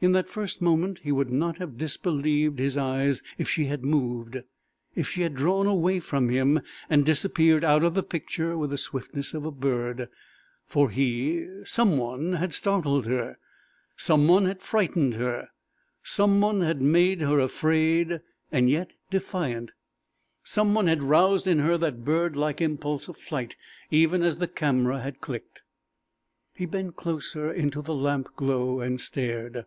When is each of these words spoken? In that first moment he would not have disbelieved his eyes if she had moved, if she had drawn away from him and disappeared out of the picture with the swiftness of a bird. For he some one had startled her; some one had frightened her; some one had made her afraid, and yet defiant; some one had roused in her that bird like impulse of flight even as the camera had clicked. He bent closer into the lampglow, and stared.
In 0.00 0.12
that 0.12 0.28
first 0.28 0.62
moment 0.62 1.00
he 1.00 1.10
would 1.10 1.28
not 1.28 1.58
have 1.58 1.76
disbelieved 1.76 2.60
his 2.60 2.76
eyes 2.76 3.20
if 3.36 3.48
she 3.48 3.64
had 3.64 3.82
moved, 3.82 4.38
if 4.94 5.08
she 5.08 5.22
had 5.22 5.34
drawn 5.34 5.66
away 5.66 5.98
from 5.98 6.28
him 6.28 6.60
and 6.88 7.04
disappeared 7.04 7.64
out 7.64 7.82
of 7.82 7.94
the 7.94 8.04
picture 8.04 8.56
with 8.56 8.70
the 8.70 8.78
swiftness 8.78 9.34
of 9.34 9.44
a 9.44 9.50
bird. 9.50 10.08
For 10.68 10.90
he 10.90 11.48
some 11.64 11.96
one 11.96 12.34
had 12.34 12.54
startled 12.54 13.06
her; 13.06 13.38
some 13.96 14.28
one 14.28 14.44
had 14.44 14.62
frightened 14.62 15.14
her; 15.14 15.48
some 16.04 16.40
one 16.40 16.60
had 16.60 16.80
made 16.80 17.20
her 17.22 17.40
afraid, 17.40 18.20
and 18.52 18.70
yet 18.70 18.92
defiant; 19.10 19.72
some 20.44 20.74
one 20.74 20.86
had 20.86 21.02
roused 21.02 21.48
in 21.48 21.58
her 21.58 21.76
that 21.76 22.04
bird 22.04 22.36
like 22.36 22.60
impulse 22.60 23.08
of 23.08 23.16
flight 23.16 23.56
even 23.90 24.22
as 24.22 24.36
the 24.36 24.46
camera 24.46 25.00
had 25.00 25.20
clicked. 25.20 25.62
He 26.54 26.66
bent 26.66 26.94
closer 26.94 27.52
into 27.52 27.82
the 27.82 27.96
lampglow, 27.96 28.78
and 28.78 29.00
stared. 29.00 29.64